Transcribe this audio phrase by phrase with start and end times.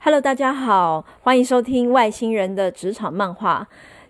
[0.00, 3.66] Hello，大家好，欢迎收听外星人的职场漫画。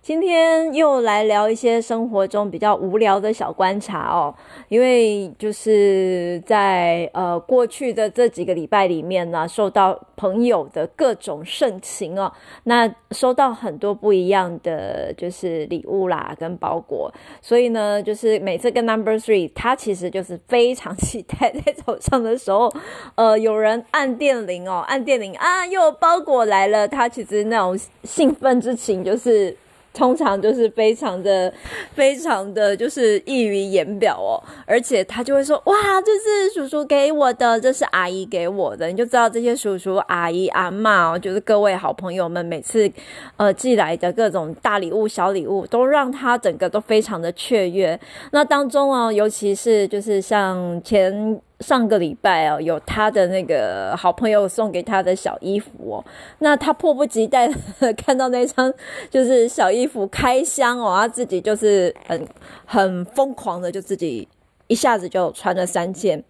[0.08, 4.34] 今天又来聊一些生活中比较无聊的小观察哦，
[4.70, 12.32] 因为就是在呃过去的这几个礼拜里面呢，受到朋友的各种盛情哦，
[12.64, 22.72] 那收到很多不一样的就是礼物啦跟包裹，所以呢，就是每次跟 Number Three，他其实就是非常期待在早上的时候，
[23.14, 29.54] 呃，有人按电铃哦，按电铃啊，又有包裹来了，他其实那种兴奋之情就是。
[29.98, 31.52] 通常就是非常的、
[31.92, 42.88] 非常的就是溢于言表哦，而且他就会说：“哇，这是叔叔给我的，这是阿姨给我的。”你就知道这些叔叔、阿姨、阿嬷哦，就是各位好朋友们每次
[43.36, 47.98] 呃寄来的各种大礼物、小礼物，都让他整个都非常的雀跃。
[48.30, 51.40] 那当中哦，尤其是就是像前。
[51.60, 56.04] 上个礼拜哦，有他的那个好朋友送给他的小衣服哦，
[56.38, 57.50] 那他迫不及待
[57.96, 58.72] 看到那张
[59.10, 62.26] 就是小衣服开箱哦，他自己就是很
[62.64, 64.28] 很疯狂的就自己
[64.68, 66.22] 一下子就穿了三件，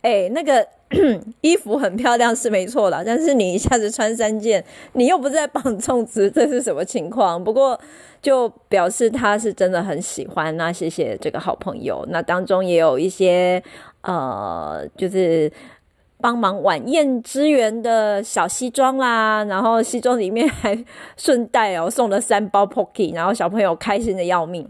[0.00, 0.66] 哎，那个
[1.42, 4.64] 衣服很漂亮是没错啦，但是你一下子穿三件，
[4.94, 7.42] 你又不是在绑粽子，这是什么情况？
[7.44, 7.78] 不过
[8.22, 13.62] 就表示他是真的很喜欢，那谢谢这个好朋友，那当中也有一些。
[14.02, 15.50] 呃，就是
[16.20, 20.84] 帮忙晚宴支援的小西装啦，然后西装里面还
[21.16, 24.68] 顺带哦送了三包 Pocky，然后小朋友开心的要命，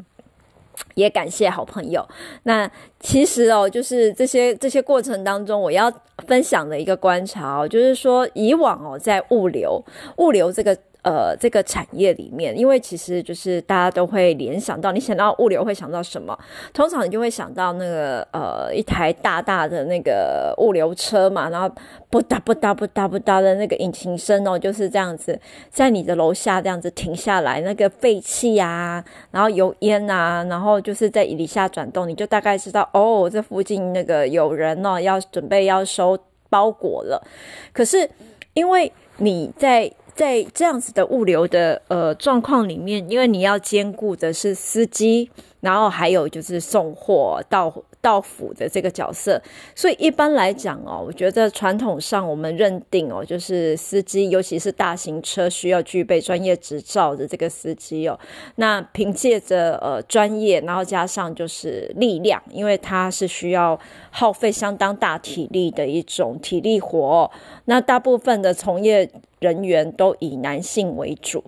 [0.94, 2.06] 也感谢好朋友。
[2.44, 5.92] 那其实哦，就是这些这些过程当中，我要
[6.26, 9.84] 分享的一个观察哦，就是说以往哦，在物流
[10.16, 10.76] 物流这个。
[11.02, 16.38] 呃，这个产业里面，因为其实就是大家都会联想到，你想到物流会想到什么？
[16.72, 21.70] 通常你就会想到那个呃，一台大大的那个物流车嘛，然后
[22.10, 25.38] 不哒不哒不哒不哒的那个引擎声哦，就是这样子，
[25.70, 36.18] 在你的楼下这样子停下来，那个废气啊，然后油烟啊，然后就是在底下转动，你就大概知道哦，这附近那个有人哦，要准备要收
[36.50, 37.26] 包裹了。
[37.72, 38.08] 可是
[38.52, 49.40] 因为你在在这样子的物流的呃状况里面，因为你要兼顾的是司机，然后还有就是送货到到府的这个角色，
[49.74, 58.18] 所以一般来讲哦，我觉得传统上我们认定哦，就是司机，尤其是大型车需要具备专业执照的这个司机哦，
[58.56, 63.78] 那凭借着呃专业，然后加上就是力量，因为他是需要
[64.10, 67.30] 耗费相当大体力的一种体力活哦，
[67.66, 69.10] 那大部分的从业。
[69.40, 71.42] 人员都以男性为主，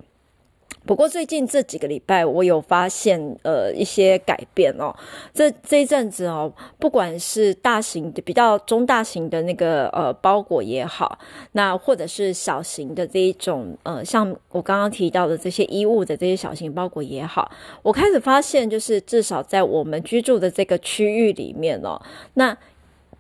[0.85, 4.95] 不过最近这几个礼拜，我有发现呃一些改变哦。
[5.33, 11.19] 这这一阵子哦，不管是大型的、比较中大型的那个呃包裹也好，
[11.53, 17.51] 那或者是小型的这一种呃，像我刚刚提到的这些衣物的这些小型包裹也好，
[17.83, 22.01] 我开始发现，就是至少在我们居住的这个区域里面哦，
[22.35, 22.57] 那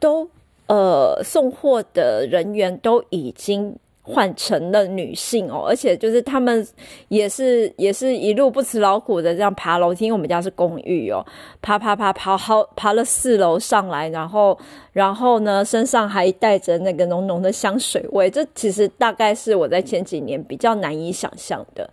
[0.01, 0.29] 都
[0.67, 3.77] 呃送货的人员都已经。
[4.05, 6.67] 换成了女性哦，而且就是他们
[7.07, 11.25] 也是也是一路不辞劳苦的这样爬楼梯，因为我们家是公寓哦，
[11.61, 14.59] 爬爬爬爬好爬了四楼上来，然后
[14.93, 21.89] 然后呢身上还带着那个浓浓的香水味，这其实大概是我在前几年比较难以想象的。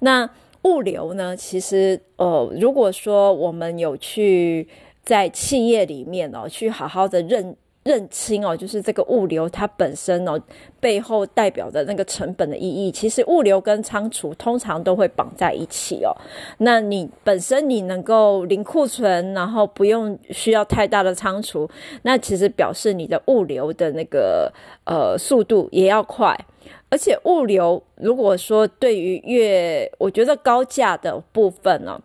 [0.00, 0.28] 那
[0.64, 4.68] 物流呢，其实呃，如果说我们有去
[5.02, 7.56] 在企业里面哦，去好好的认。
[7.84, 10.40] 认清哦，就是这个物流它本身哦，
[10.80, 16.10] 背后代表的那个成本的意义，其实物流跟仓储通常都会绑在一起哦。
[16.58, 21.68] 那你本身你能够零库存，然后不用需要太大的仓储，
[22.02, 24.52] 那其实表示你的物流的那个
[24.84, 26.34] 呃速度也要快。
[26.88, 32.00] 而且物流如果说对于越我觉得高价的部分呢、哦。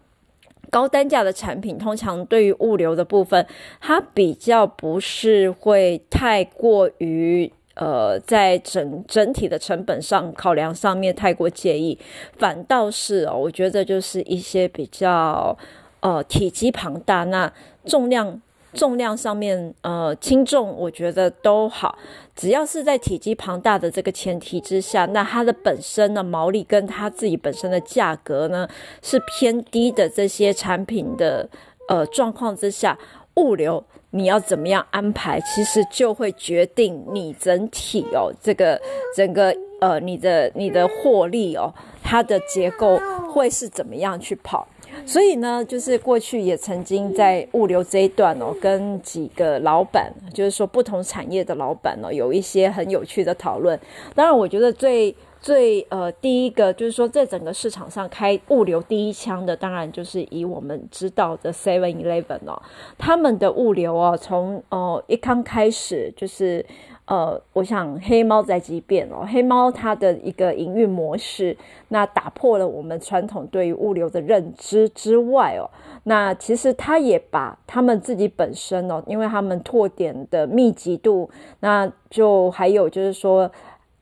[0.70, 3.46] 高单价的产品，通常对于物流的部分，
[3.80, 11.98] 它比较不是会太过于呃，在整整体的成本上考量上面太过介意，
[12.38, 15.58] 反倒是哦，我觉得就是一些比较
[16.02, 17.52] 呃体积庞大，那
[17.86, 18.42] 重量。
[18.74, 21.98] 重量上面，呃，轻重我觉得都好，
[22.36, 28.68] 只要是在体积庞大的这个前提之下，那它的本身的毛利跟它自己本身的价格呢
[29.02, 31.50] 是偏低的这些产品的
[31.88, 32.98] 呃状况之下，
[33.36, 38.80] 物流你要怎么样安排，其实就会决定你整体哦这个
[39.16, 41.74] 整个呃，你的你的获利哦，
[42.10, 43.00] 它的结构
[43.32, 44.68] 会是怎么样去跑？
[45.06, 53.80] 所以呢，就是过去也曾经在物流这一段哦，跟几个老板，就是说不同产业的老板哦，有一些很有趣的讨论。
[54.16, 62.60] 当然，我觉得最最呃第一个就是说，在整个市场上开物流第一枪的，当然就是以我们知道的 Seven Eleven 哦，
[62.98, 66.66] 他们的物流哦，从哦一刚开始就是。
[67.10, 71.58] 呃，我想黑猫在即便哦，黑猫它的一个营运模式，
[71.88, 75.66] 那打破了我们传统对于物流的认知之外哦，
[76.04, 81.28] 那其实它也把他们自己本身哦，因为他们拓点的密集度，
[81.62, 83.50] 那就还有就是说，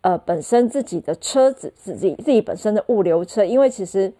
[0.02, 4.12] 呃，本身自己的车子，自己自己本身的物流车，因为其实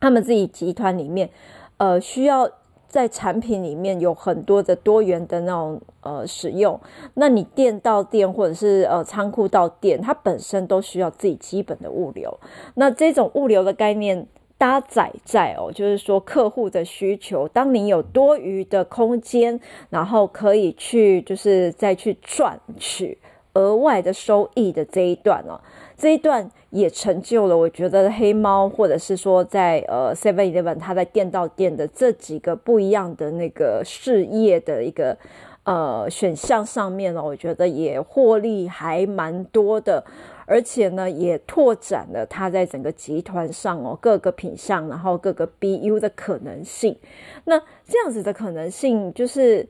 [0.00, 1.30] 他们自己集团里面，
[1.76, 2.50] 呃，需要。
[2.90, 6.78] 在产品里面有很多的多元的那种呃使用，
[7.14, 12.36] 那你店到店或者是呃仓库到店，它本身都需要自己基本的物流。
[12.74, 14.26] 那这种物流的概念
[14.58, 19.58] 搭载在哦，就是说客户的需求，当你有多余的空间，
[19.88, 23.16] 然后可以去就是再去赚取
[23.54, 25.60] 额外的收益的这一段哦。
[25.96, 35.16] 这一段也成就了，我觉得黑猫或者是说在呃 Seven Eleven，它在店到店的这几个不一样的那个事业的一个
[35.64, 40.04] 呃选项上面呢，我觉得也获利还蛮多的，
[40.46, 46.96] 而且呢也拓展了它在整个集团上哦各个品项，然后各个 BU 的可能性。
[47.44, 49.68] 那这样子的可能性，就是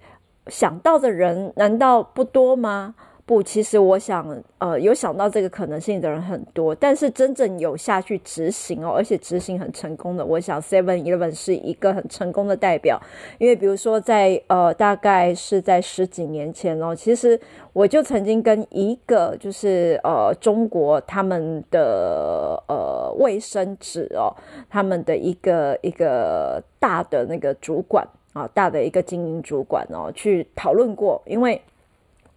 [0.48, 2.94] 想到的人难道不多吗？
[3.30, 4.26] 不，其实我想，
[4.58, 13.00] 呃，有想到这个可能性的人很多，但是真正有下去执行哦，而且执行很成功的，我想 Seven Eleven 是一个很成功的代表。
[13.38, 17.40] 因为比如说在呃，大概是在十几年前哦，其实
[17.72, 24.34] 我就曾经跟一个就是呃中国他们的呃卫生纸哦，
[24.68, 31.62] 他们的一个一个大的那个主管啊，大的一个经营主管哦，去讨论过，因为。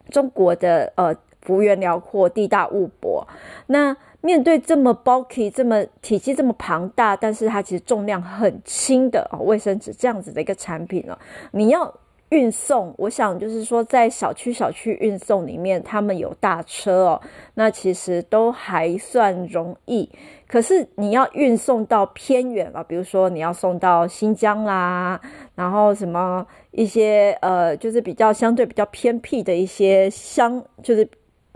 [0.10, 3.28] 中国的呃幅员辽阔，地大物博，
[3.68, 11.18] 那面对这么 bulky、这么体积这么庞大，但是它其实重量很轻的哦，卫生纸这样子的一个产品呢，
[11.52, 11.94] 你要
[12.33, 17.21] 运送，我想就是说在小区小区运送里面，他们有大车哦，
[17.53, 20.09] 那其实都还算容易。
[20.47, 25.21] 可是你要运送到偏远了，比如说你要送到新疆啦，
[25.53, 31.07] 然后什么一些呃，就是比较相对比较偏僻的一些乡，就是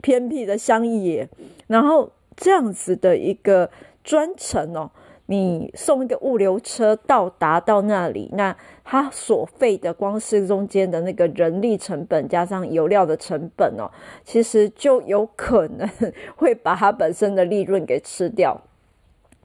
[0.03, 1.27] 偏僻的乡野，
[1.65, 3.67] 然后这样子的一个
[4.03, 4.89] 专程哦，
[5.25, 8.55] 你送一个物流车到达到那里，那
[8.89, 13.91] 它所费的光是中间的那个人力成本加上油料的成本哦，
[14.23, 15.85] 其实就有可能
[16.37, 18.57] 会把它本身的利润给吃掉。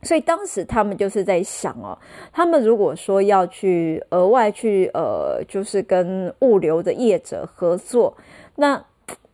[0.05, 1.99] 所以当时他们就是在想哦，
[2.33, 8.17] 他们如果说要去额外去呃，就是跟物流的业者合作，
[8.55, 8.85] 那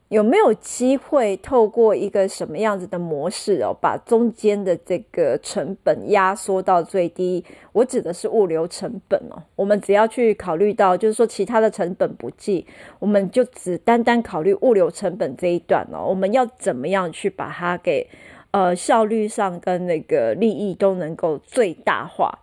[0.08, 7.44] 有没有机会透过一个什么样子的模式哦，把中间的这个成本压缩到最低？
[7.72, 9.42] 我指的是物流成本哦。
[9.54, 12.66] 我们只要去考虑到，就是说其他的成本不计，
[12.98, 16.06] 我们就只单单考虑物流成本这一段哦。
[16.08, 18.08] 我们要怎么样去把它给？
[18.50, 22.38] 呃，效率上跟那个利益都能够最大化。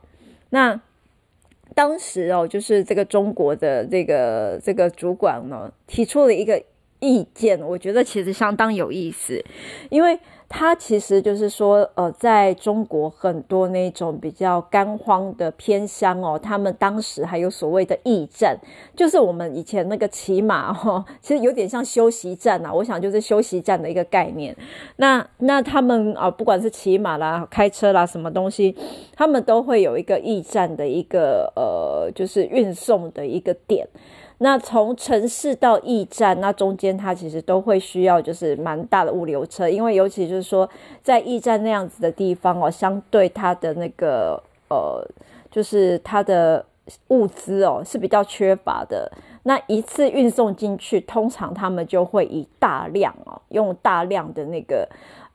[0.52, 0.80] 那
[1.74, 6.62] 当时哦，就是这个中国的这个这个主管呢，提出了一个
[7.00, 9.44] 意见，我觉得其实相当有意思，
[9.90, 10.20] 因为。
[10.48, 18.56] 他其实就是说，呃，在中国很多那种比较干荒的偏乡哦，他们当时还有所谓的驿站，
[18.96, 22.72] 就是我们以前那个骑马哦， 其实有点像休息站、啊。
[22.72, 24.56] 我想就是休息站的一个概念。
[24.98, 28.78] 那那他们啊、不管是骑马啦、开车啦，什么东西，
[29.16, 33.88] 他们都会有一个驿站的一个呃，就是运送的一个点。
[34.40, 40.70] 那从城市到驿站，那中间它其实都会需要就是蛮大的物流车，因为尤其就是说
[41.02, 45.02] 在驿站那样子的地方哦，相对它的那个呃，
[45.50, 46.66] 就是它的
[47.08, 49.10] 物资哦是比较缺乏的。
[49.44, 54.86] 那一次运送进去，通常他们就会以大量哦，用大量的那个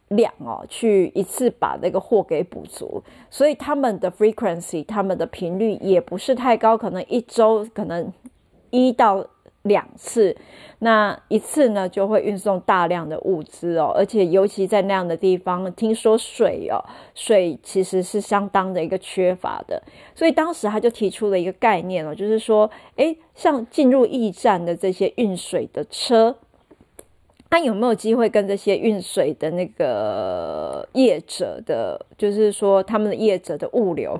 [0.08, 8.12] 量哦，去一次把那个货给补足，所以他们的 frequency，他们的频率也不是太高，可能一周可能。
[8.70, 9.24] 一到
[9.62, 10.34] 两次，
[10.78, 16.80] 那一次呢就会运送大量的物资哦，而且尤其在那样的地方，听说水哦，
[17.14, 19.82] 水其实是相当的一个缺乏的，
[20.14, 26.34] 所以当时他就提出了一个概念哦，就是说，诶，像进入驿站的这些运水的车，
[27.50, 34.18] 他有没有机会跟这些运水的那个业者的，就是说他们的业者的物流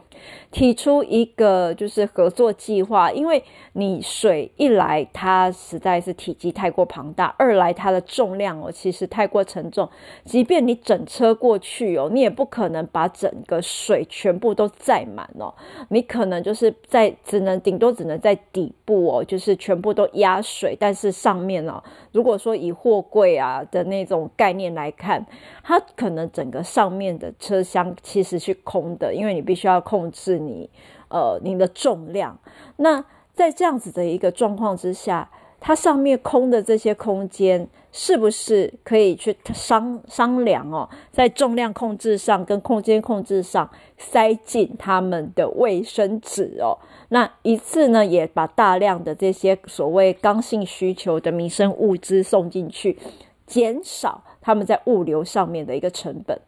[0.50, 3.12] 提出一个就是合作计划？
[3.12, 3.40] 因为
[3.74, 9.88] 你水一来，它实在是体积太过庞大；二来它的重量哦，其实太过沉重。
[10.24, 15.54] 即便你整车过去哦，你也不可能把整个水全部都载满哦。
[15.90, 25.26] 你可能就是在只能顶多只能在底部哦，就是全部都压水，但是上面哦，如果说以货柜柜啊的那种概念来看，
[25.62, 30.70] 它可能整个上面的车厢其实是空的，因为你必须要控制你
[31.10, 32.38] 呃你的重量。
[32.76, 35.28] 那在这样子的一个状况之下，
[35.60, 46.78] 它上面空的这些空间，是不是可以去商商量哦，在重量控制上跟空间控制上塞进他们的卫生纸哦？
[47.10, 52.98] 那一次呢，也把大量的这些所谓刚性需求的民生物资送进去，
[53.46, 56.40] 减少他们在物流上面的一个成本。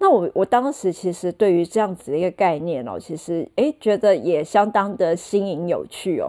[0.00, 6.26] 那我我当时其实对于这样子的一个概念哦，其实诶觉得也相当的新颖有趣哦。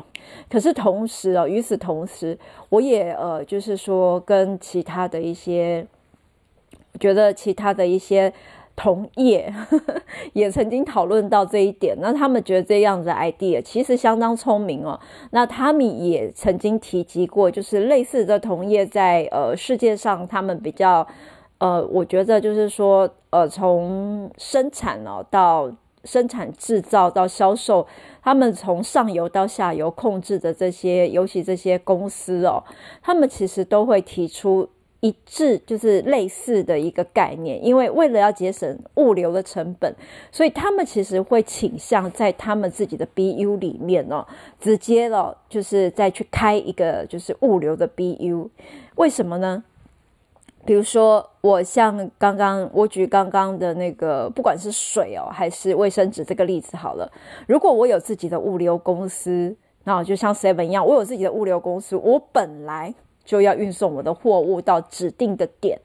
[0.47, 2.37] 可是同时哦，与此同时，
[2.69, 5.87] 我也呃就是说跟其他的一些，
[6.99, 8.31] 觉得其他的一些。
[8.73, 9.53] 同业
[10.33, 14.99] 也曾经讨论到这一点，那他们觉得这样子 idea 其实相当聪明哦。
[15.31, 21.05] 那他们也曾经提及过，就是类似的同业在呃世界上，他们比较
[21.61, 25.71] 呃，我觉得就是说呃，从生产哦到
[26.03, 27.85] 生产制造到销售，
[28.23, 32.63] 他们从上游到下游控制的这些，尤其这些公司哦，
[33.03, 34.67] 他们其实都会提出。
[35.03, 39.95] 一致就是类似的一个概念，因为为了要节省物流的成本，
[40.31, 44.23] 所以他们其实会倾向在他们自己的 BU 里面哦，
[44.59, 48.49] 直接了就是再去开一个就是物流的 BU。
[48.97, 49.63] 为什么呢？
[50.65, 57.11] 比如说，我像刚刚我举刚刚的那个，不管是水哦还是卫生纸这个例子好了，
[57.47, 62.93] 如果我有自己的物流公司，那就像 Seven 一样，我有自己的物流公司，我本来。
[63.23, 65.79] 就要运送我的货物到指定的点，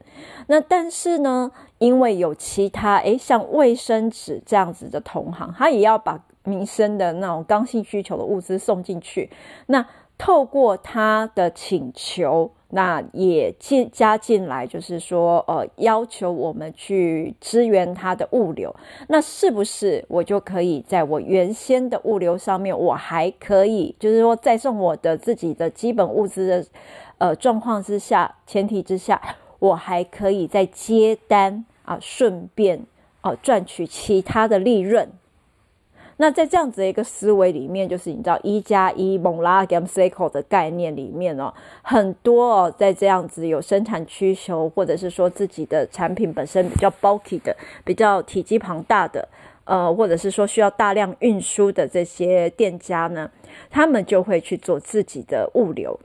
[0.47, 9.29] 那但是呢，因为有其他诶，像卫生纸这样子的同行，他也要把民生的那种刚性需求的物资送进去。
[9.67, 9.85] 那
[10.17, 18.75] 透过他的请求，那也进加进来，就是说，呃，要求我们去支援他的物流。
[19.07, 26.65] 那是不是我就可以在我原先的物流上面，我还可以，就是说，再送我的自己的基本物资的。
[27.19, 29.19] 呃，状况之下，前提之下，
[29.57, 32.85] 我还可以再接单啊，顺便
[33.21, 35.09] 啊赚取其他的利润。
[36.19, 47.55] 那在这样子的一个思维里面，就是你知道一加一蒙拉 game cycle 的概念里面哦，很多哦，在这样子有生产需求，或者是说自己的产品本身比较 bulky 的、
[47.85, 49.29] 比较体积庞大的，
[49.65, 53.29] 呃，或者是说需要大量运输的这些店家呢，
[53.69, 55.99] 他们就会去做自己的物流。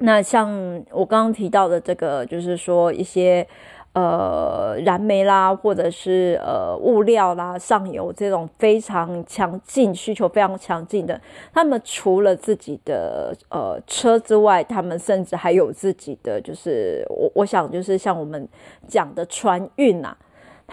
[0.00, 3.46] 那像我刚刚提到的这个，就是说一些
[3.94, 11.20] 呃燃煤啦，或者是呃物料啦，上游这种非常强劲需求非常强劲的，
[11.52, 18.48] 他们除了自己的呃车之外，他们甚至还有自己的，就是我我想就是像我们
[18.86, 20.16] 讲的船运呐、啊。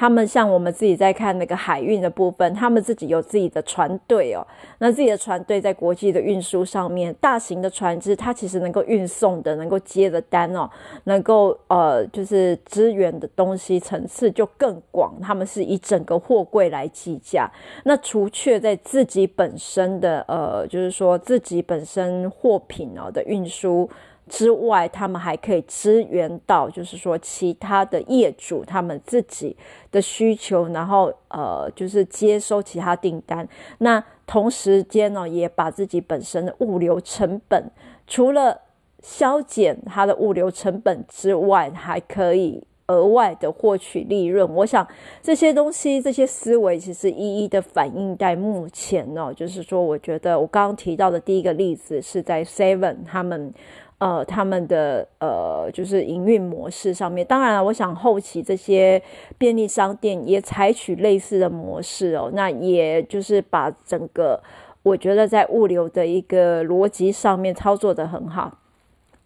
[0.02, 4.42] 他们像我们自己在看那个海运的部分，他们自己有自己的船队哦。
[4.80, 10.68] 那自己的船队在国际的运输上面，大型的船只它其实能够运送的、能够接的单哦，
[11.04, 15.14] 能够呃就是支援的东西层次就更广。
[15.22, 17.48] 他们是以整个货柜来计价。
[17.84, 23.88] 那除却在自己本身的呃，就是说自己本身货品哦的运输。
[24.30, 29.58] 之外，他们还可以支援到，就是说其他的业主他们自己
[29.92, 33.46] 的需求，然后呃，就是接收其他订单。
[33.80, 37.70] 那同时间呢，也把自己本身的物流成本，
[38.08, 38.62] 除了
[39.02, 44.50] 削减它的物流成本之外，还可以额外的获取利润。
[44.56, 44.88] 我想
[45.22, 53.54] 这些东西、这些思维，其实一一的反映在目前呢，就是说，我觉得我刚刚提到的第一个例子是在 Seven 他们。
[54.02, 59.00] 呃，他们的呃，就是营运模式上面，当然了，我想后期这些
[59.38, 64.42] 便利商店也采取类似的模式哦，那也就是把整个
[64.82, 68.58] 我觉得在物流的一个逻辑上面操作的很好。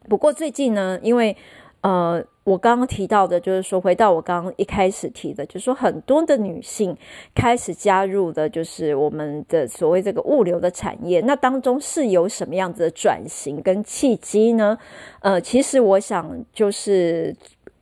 [0.10, 1.38] 不过最近呢，因为
[1.80, 6.96] 呃，我刚刚提到的，就是说，回到我刚刚一开始提的，就是说，很多的女性
[7.34, 11.20] 开始加入的，就是我们的所谓这个物流的产业。
[11.22, 14.78] 那当中是有什么样子的转型跟契机呢？
[15.22, 17.36] 呃，其实我想就是。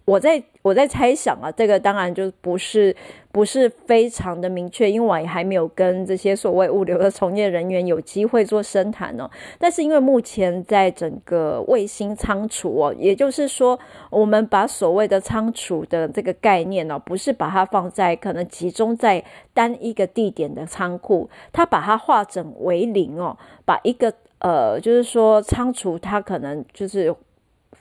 [0.06, 2.94] 我在我在猜想啊，这个当然就不是
[3.32, 9.30] 不是非常的明确，因为我也还没有跟这些所谓物流的从业人员有机会做深谈哦。
[9.58, 13.80] 但是因为目前在整个卫星仓储哦，也就是说，
[14.10, 27.16] 我们把所谓的仓储的这个概念哦，不是把它放在可能集中在单一个地点的仓库，它把它化整为零哦，把一个呃，就是说仓储它可能就是。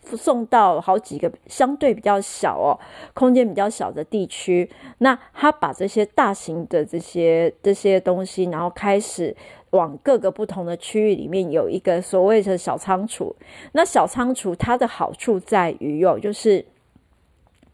[0.04, 2.78] 送到好几个相对比较小哦，
[3.14, 4.68] 空间比较小的地区，
[4.98, 9.34] 那他把这些大型的这些这些东西，然后开始
[9.70, 13.34] 往各个不同的区域里面有一个所谓的小仓储。
[13.72, 16.64] 那小仓储它的好处在于哦，就是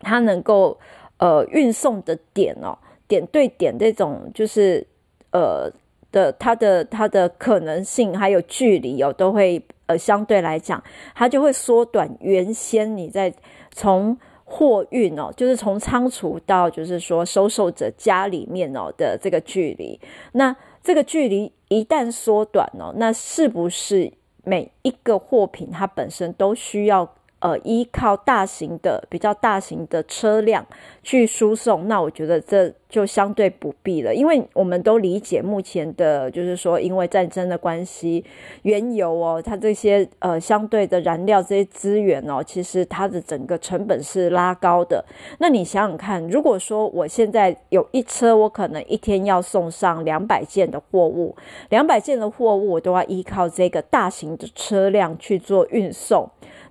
[0.01, 0.79] 它能够
[1.17, 4.87] 呃运送的点哦，点对点这种就是
[5.33, 5.73] 呃
[6.13, 9.61] 的它的它的可能性还有距离哦都会。
[9.89, 10.83] 呃，相对来讲，
[11.15, 13.35] 它就会缩短原先你在
[13.73, 20.01] 从货运哦，就是从仓储到就是说收受者家里面哦的这个距离。
[20.33, 24.13] 那这个距离一旦缩短哦，那是不是
[24.45, 27.15] 每一个货品它本身都需要？
[27.41, 30.67] 呃，依靠大型的、比较大型的车辆
[31.05, 38.25] 去输送，那我觉得这就相对不必了，因为我们都理解目前的，就是说，因为战争的关系，
[38.63, 45.05] 原油哦，它这些呃相对的燃料这些资源哦，其实它的整个成本是拉高的。
[45.39, 51.37] 那你想想看，如果说我现在有一车，我可能一天要送上两百件的货物，
[51.69, 56.29] 两百件的货物我都要依靠这个大型的车辆去做运送。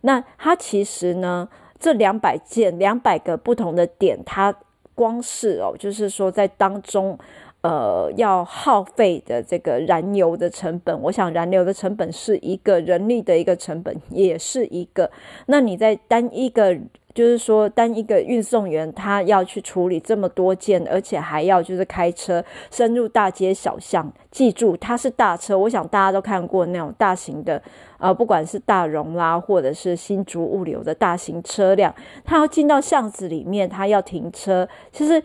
[0.08, 4.56] 那它其实呢，这两百件、两百个不同的点，它
[4.96, 7.20] 光是哦，就是说在当中，
[7.60, 15.12] 呃，要耗费的这个燃油的成本，我想燃油的成本是一个，人力的一个成本也是一个。
[15.48, 16.80] 那你在单一个。
[17.18, 24.14] 就是说，单一个运送员他要去处理这么多件，而且还要就是开车深入大街小巷。
[24.30, 27.60] 记住，它是大车，我想大家都看过那种大型的，
[27.98, 31.92] 呃，不管是大荣啦，或者是新竹物流的大型车辆，
[32.24, 34.70] 它要进到巷子里面，它要停车。
[34.92, 35.24] 其实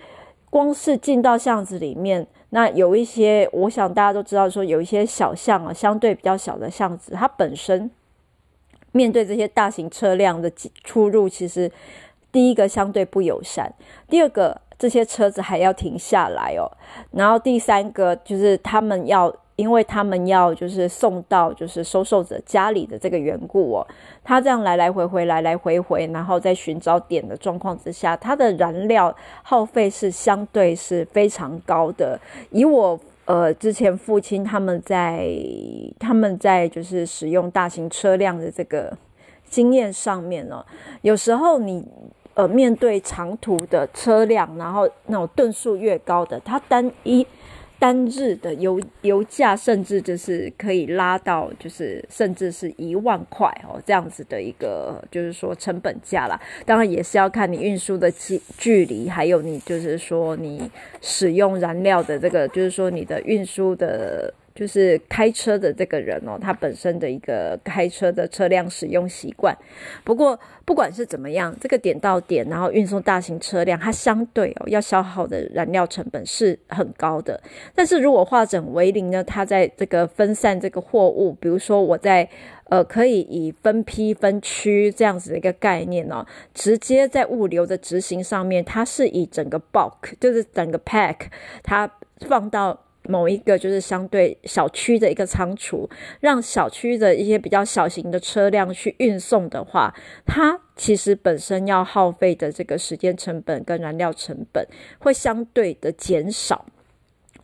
[0.48, 7.90] 光是进到巷子里面，那有一些，我想大家都知道，说有一些小巷啊，相对比较小的巷子，它本身。
[8.92, 10.50] 面对这些大型车辆的
[10.84, 11.70] 出入，其实
[12.30, 13.72] 第一个相对不友善，
[14.08, 16.70] 第二个这些车子还要停下来哦，
[17.10, 23.86] 然后第三个就是他们要，因为他们要就是送到就是收受者家里的这个缘故哦，
[24.22, 32.98] 他这样来来回回来来回回，然后在寻找点的状况之下，它的燃料耗费是相对是非常高的，以我。
[33.24, 35.28] 呃，之前父亲他们在
[35.98, 38.96] 他们在就是使用大型车辆的这个
[39.48, 40.64] 经验上面呢，
[41.02, 41.86] 有时候你
[42.34, 47.26] 呃面对长途的车辆，然后那种吨数越高的，它单一。
[47.82, 56.40] 单日的油油价甚至就是可以拉到，就是甚至是一万块哦，这样子的一个就是说成本价啦。
[56.64, 64.32] 当然也是要看你运输的距距离，还有你就是说你使用燃料的这个，就是说你的运输的。
[64.54, 69.56] 就是开车的这个人哦，他本身的一个开车的车辆使用习惯。
[70.04, 77.40] 不过不管是怎么样，这个点到点，然后运送大型车辆，它相对哦要消耗的燃料成本是很高的。
[77.74, 82.28] 但是如果化整为零呢，它在这个分散这个货物，比如说我在
[82.64, 91.16] 呃可以以分批分区这样子的一个概念哦，直接在物流的执行上面，它是以整个 bulk 就是整个 pack
[91.62, 92.78] 它放到。
[93.08, 95.88] 某一个就是相对小区的一个仓储，
[96.20, 99.92] 让小区的一些比较小型的车辆去运送的话，
[100.24, 104.66] 它其实本身要耗费的这个时间成本跟燃料成本
[105.00, 106.64] 会相对的减少。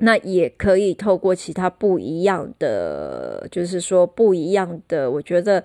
[0.01, 5.64] 那也可以透过其他不一样的，就是说不一样的，我觉得，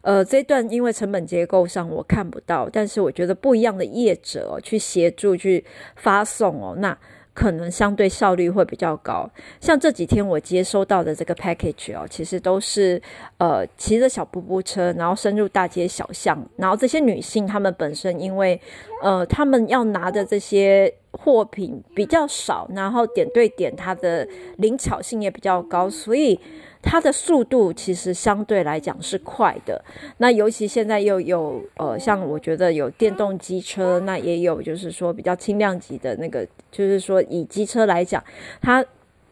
[0.00, 5.62] 呃，这段因为成本结构上我看不到，但是我觉得不一样的业者，去协助去
[5.96, 6.96] 发送哦，那。
[7.34, 9.28] 可能相对效率会比较高，
[9.60, 13.02] 像这几天我接收到的这个 package 哦，其实都是
[13.38, 18.60] 呃骑着小步步车，然后深入大街小巷，然后这些女性她们本身因为
[19.02, 24.26] 呃她们要拿的这些货品比较少，然后点对点它的
[24.58, 26.38] 灵巧性也比较高，所以
[26.82, 29.82] 它的速度其实相对来讲是快的。
[30.18, 38.22] 那尤其现在又有呃，像我觉得有电动机车，那也有就是说比较轻量级的那个，就是说以机车来讲，
[38.60, 38.84] 它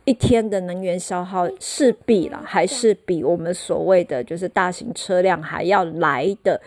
[0.04, 6.60] 一天的能源消耗势必啦，还是比我们所谓的就是大型车辆还要来的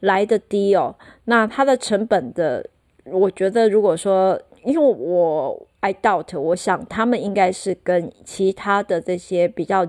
[0.00, 0.94] 来的低哦。
[1.26, 2.66] 那它的成本的，
[3.04, 9.86] 我觉得如果说，因为我 I doubt，我想他们应该是跟其他的这些比较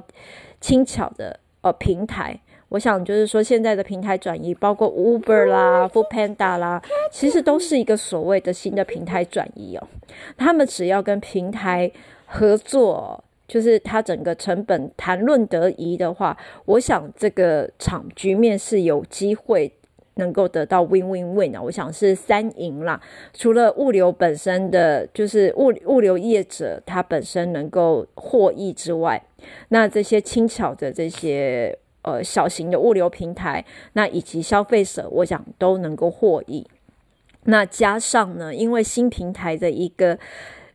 [0.59, 6.81] 轻巧的呃平台，我想就是说现在的平台转移，包括 Uber 啦、Foodpanda 啦，
[7.11, 9.87] 其实都是一个所谓的新的平台转移哦。
[10.37, 11.91] 他们只要跟平台。
[12.35, 19.71] 合作就是它整个成本谈论得宜的话，我想这个场局面是有机会
[20.15, 23.01] 能够得到 win win win 啊，我想是三赢啦。
[23.33, 29.21] 除了物流本身的就是物物流业者他本身能够获益之外，
[29.69, 36.65] 那这些轻巧的这些呃小型的物流平台，那以及消费者，我想都能够获益。
[37.45, 40.17] 那加上呢，因为新平台的一个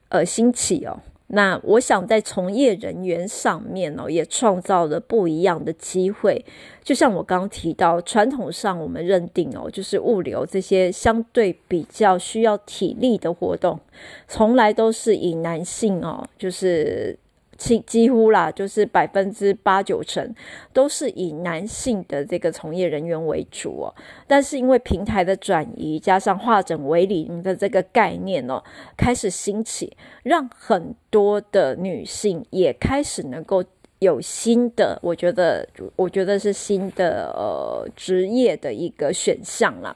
[0.08, 1.00] 呃兴起哦。
[1.28, 6.44] 那我想在从业人员上面哦，也创造了不一样的机会。
[6.82, 13.78] 就像我刚刚提到，传统上我们认定哦，就是物流这些相对比较需要体力的活动，
[14.26, 17.18] 从来都是以男性哦，就是。
[17.58, 20.32] 几几乎啦，就是百分之八九成
[20.72, 23.94] 都是以男性的这个从业人员为主哦。
[24.28, 28.62] 但是因为平台的转移，加上化整为零的这个概念哦，
[28.96, 33.64] 开始兴起，让很多的女性也开始能够
[33.98, 39.94] 有新的，我觉得，我觉得是新的呃职业的一个选项啦。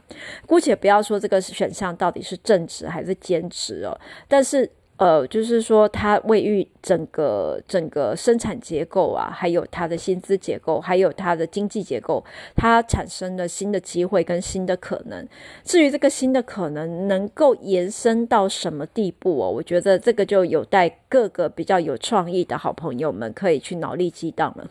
[0.48, 3.96] 姑且不要说这个选项到底是正职还是兼职哦，
[4.26, 4.68] 但是。
[4.98, 12.24] 呃，就是说，它位于整个整个生产结构啊，还有它的薪资结构，还有它的经济结构，
[12.54, 15.26] 它产生了新的机会跟新的可能。
[15.64, 24.70] 至于这个新的可能能够延伸到什么地步哦，我觉得这个就有待各个比较有创意的好朋友们可以去脑力激荡了。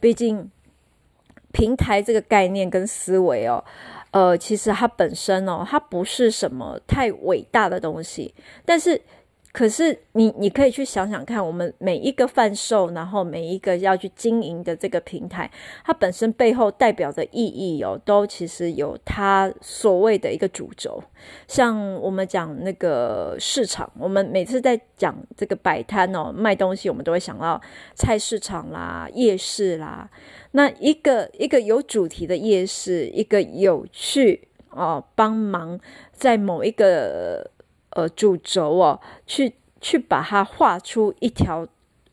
[0.00, 0.50] 毕竟，
[1.52, 3.62] 平台这个概念跟思维哦，
[4.12, 8.32] 呃，其实它本身哦，它不是什么太伟大的东西，
[8.64, 8.98] 但是。
[9.56, 15.50] 可是你，你可以去想想看，我们每一个贩售，然后每一个要去经营的这个平台，
[15.82, 21.02] 它本身背后代表的意义哦，都其实有它所谓的一个主轴。
[21.48, 27.58] 像我们讲那个市场，我们每次在讲这个摆摊哦，卖东西，我们都会想到
[27.94, 30.10] 菜市场啦、夜市啦。
[30.50, 35.80] 那一个一个有主题的夜市，一个有趣哦，帮忙
[36.12, 37.52] 在某一个。
[37.96, 41.66] 呃，主轴哦，去去把它画出一条，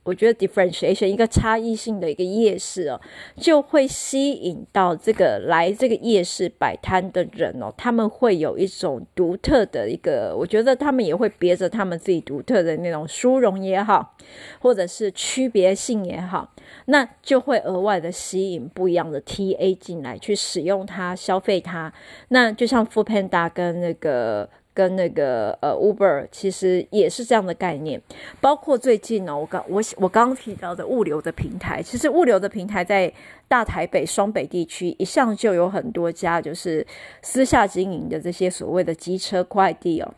[0.04, 3.02] 我觉得 differentiation 一个差异性的一个夜市哦，
[3.36, 14.16] 就会吸引到这个来这个夜市摆摊的人哦，他们会有一种独特的一个，我觉得他们也会别着他们自己独特的那种殊荣也好，
[14.60, 16.54] 或者是区别性也好，
[16.86, 21.92] 那就会额外的吸引不一样的 TA 进来去使用它、消费它。
[22.30, 24.50] 那就像 f o o p a n d a 跟那个。
[24.74, 28.02] 跟那个呃 Uber 其实也是这样的概念，
[28.42, 33.14] 包括最近呢，我刚我我刚刚提到的物流的平台，其实物流的平台在
[33.48, 36.86] 大台北、双北地区一向就有很多家，就是
[37.22, 40.12] 私下经营的这些所谓的机车快递哦。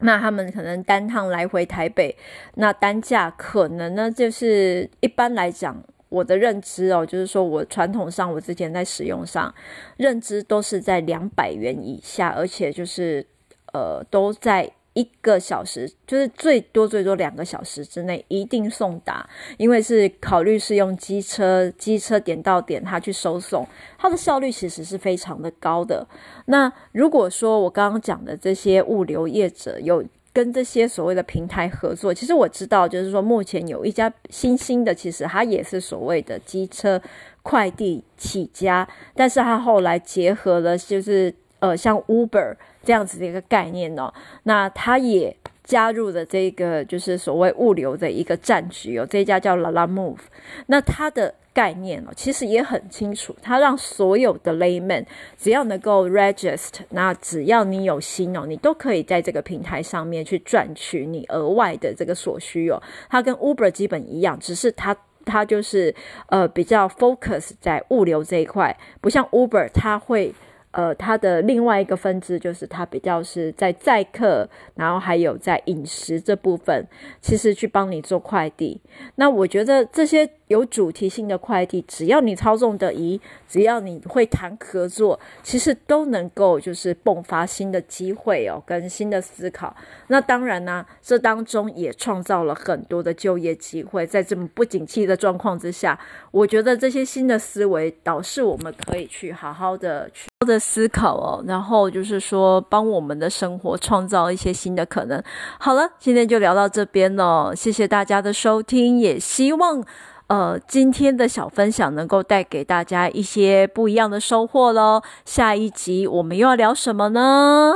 [0.00, 2.16] 那他们可能单趟来回台北，
[2.54, 9.54] 那单价可能呢，就是一般来讲，我的认知哦，就是说我传统上我之前在使用上
[9.98, 13.24] 认知都是在两百元以下，而且就是。
[13.72, 26.06] 呃，都在一个小时，就是最多最多两个小时之内一定送达，因为是考虑是用机车，机车点到点，它去收送，它的效率其实是非常的高的。
[26.44, 30.04] 那如果说我刚刚讲的这些物流业者有
[30.34, 37.00] 跟这些所谓的平台合作，其实我知道，就是说目前有一家新兴的，其实它也是所谓的机车
[37.42, 42.54] 快递起家，但是它后来结合了，就是呃，像 Uber。
[42.84, 44.12] 这样子的一个概念哦，
[44.44, 49.06] 那他也加入了这个就是所谓物流的一个战局哦。
[49.08, 50.18] 这家叫 Lalamove，
[50.66, 55.04] 那它的概念哦，其实也很清楚，它让所有的 layman
[55.38, 62.82] 只要能够 register，那只要你有心哦，你都可以在这个平台上面去赚取你额外的这个所需哦。
[63.08, 65.94] 它跟 Uber 基本一样，只是它它就是
[66.26, 70.34] 呃比较 focus 在物流这一块，不像 Uber，它会。
[70.72, 76.86] 呃，它的另外一个分支就是它比较是在载客，然后还有在饮食这部分，
[77.20, 78.80] 其实去帮你做快递。
[79.16, 89.76] 那我觉得这些有主题性的快递，只要你操纵得宜，只要你会谈合作，其实都能够就是迸发新的机会哦，跟新的思考。
[90.08, 94.06] 那当然呢，这当中也创造了很多的就业机会。
[94.06, 95.98] 在这么不景气的状况之下，
[96.30, 100.31] 我觉得这些新的思维导致我们可以去好好的去。
[100.44, 105.22] 的思考哦，然后就是说，帮我们的生活创造一些新的可能。
[105.58, 109.82] 好了，今天就聊到这边了，谢谢大家的收听，也希望
[110.28, 115.02] 呃今天的小分享能够带给大家一些不一样的收获喽。
[115.24, 117.74] 下一集我们又要聊什么呢？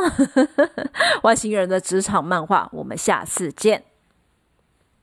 [1.22, 3.95] 外星人的职场漫画，我们下次见。